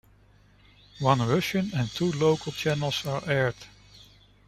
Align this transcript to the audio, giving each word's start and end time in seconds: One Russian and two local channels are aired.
One 0.97 1.21
Russian 1.27 1.69
and 1.75 1.87
two 1.91 2.11
local 2.13 2.51
channels 2.53 3.05
are 3.05 3.21
aired. 3.29 3.53